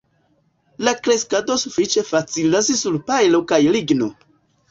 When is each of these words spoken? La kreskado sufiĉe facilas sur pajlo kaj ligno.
La 0.87 0.93
kreskado 1.07 1.57
sufiĉe 1.65 2.03
facilas 2.09 2.71
sur 2.79 2.97
pajlo 3.11 3.45
kaj 3.53 3.59
ligno. 3.77 4.09